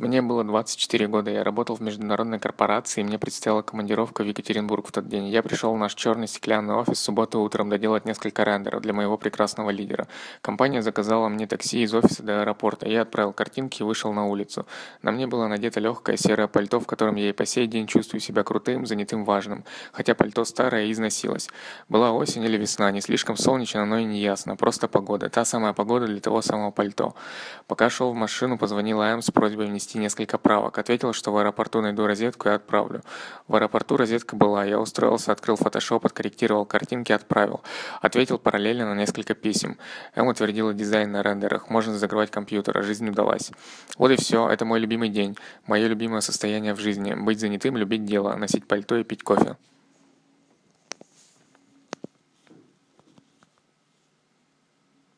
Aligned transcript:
Мне 0.00 0.22
было 0.22 0.44
24 0.44 1.08
года, 1.08 1.30
я 1.30 1.44
работал 1.44 1.76
в 1.76 1.80
международной 1.82 2.38
корпорации, 2.38 3.02
и 3.02 3.04
мне 3.04 3.18
предстояла 3.18 3.60
командировка 3.60 4.22
в 4.22 4.26
Екатеринбург 4.26 4.88
в 4.88 4.92
тот 4.92 5.06
день. 5.08 5.28
Я 5.28 5.42
пришел 5.42 5.74
в 5.74 5.76
наш 5.76 5.94
черный 5.94 6.26
стеклянный 6.26 6.72
офис 6.72 6.98
субботу 7.00 7.38
утром 7.40 7.68
доделать 7.68 8.06
несколько 8.06 8.42
рендеров 8.42 8.80
для 8.80 8.94
моего 8.94 9.18
прекрасного 9.18 9.68
лидера. 9.68 10.08
Компания 10.40 10.80
заказала 10.80 11.28
мне 11.28 11.46
такси 11.46 11.82
из 11.82 11.92
офиса 11.92 12.22
до 12.22 12.40
аэропорта. 12.40 12.88
Я 12.88 13.02
отправил 13.02 13.34
картинки 13.34 13.82
и 13.82 13.84
вышел 13.84 14.10
на 14.14 14.26
улицу. 14.26 14.66
На 15.02 15.12
мне 15.12 15.26
было 15.26 15.48
надето 15.48 15.80
легкое 15.80 16.16
серое 16.16 16.48
пальто, 16.48 16.80
в 16.80 16.86
котором 16.86 17.16
я 17.16 17.28
и 17.28 17.32
по 17.32 17.44
сей 17.44 17.66
день 17.66 17.86
чувствую 17.86 18.22
себя 18.22 18.42
крутым, 18.42 18.86
занятым, 18.86 19.26
важным. 19.26 19.64
Хотя 19.92 20.14
пальто 20.14 20.46
старое 20.46 20.86
и 20.86 20.92
износилось. 20.92 21.50
Была 21.90 22.12
осень 22.12 22.42
или 22.42 22.56
весна, 22.56 22.90
не 22.90 23.02
слишком 23.02 23.36
солнечно, 23.36 23.84
но 23.84 23.98
и 23.98 24.04
не 24.04 24.20
ясно. 24.20 24.56
Просто 24.56 24.88
погода. 24.88 25.28
Та 25.28 25.44
самая 25.44 25.74
погода 25.74 26.06
для 26.06 26.20
того 26.20 26.40
самого 26.40 26.70
пальто. 26.70 27.14
Пока 27.66 27.90
шел 27.90 28.12
в 28.12 28.16
машину, 28.16 28.56
позвонила 28.56 29.02
М 29.02 29.20
с 29.20 29.30
просьбой 29.30 29.66
внести 29.66 29.89
внести 29.90 29.98
несколько 29.98 30.38
правок. 30.38 30.78
Ответил, 30.78 31.12
что 31.12 31.32
в 31.32 31.38
аэропорту 31.38 31.80
найду 31.80 32.06
розетку 32.06 32.48
и 32.48 32.52
отправлю. 32.52 33.02
В 33.48 33.56
аэропорту 33.56 33.96
розетка 33.96 34.36
была. 34.36 34.64
Я 34.64 34.78
устроился, 34.78 35.32
открыл 35.32 35.56
фотошоп, 35.56 36.06
откорректировал 36.06 36.64
картинки, 36.64 37.12
отправил. 37.12 37.60
Ответил 38.00 38.38
параллельно 38.38 38.94
на 38.94 38.98
несколько 38.98 39.34
писем. 39.34 39.76
М 40.14 40.28
утвердила 40.28 40.72
дизайн 40.72 41.10
на 41.12 41.22
рендерах. 41.22 41.70
Можно 41.70 41.98
закрывать 41.98 42.30
компьютер, 42.30 42.78
а 42.78 42.82
жизнь 42.82 43.08
удалась. 43.08 43.50
Вот 43.98 44.10
и 44.10 44.16
все. 44.16 44.48
Это 44.48 44.64
мой 44.64 44.80
любимый 44.80 45.08
день. 45.08 45.36
Мое 45.66 45.88
любимое 45.88 46.20
состояние 46.20 46.74
в 46.74 46.80
жизни. 46.80 47.14
Быть 47.14 47.40
занятым, 47.40 47.76
любить 47.76 48.04
дело, 48.04 48.36
носить 48.36 48.66
пальто 48.66 48.96
и 48.96 49.04
пить 49.04 49.22
кофе. 49.22 49.56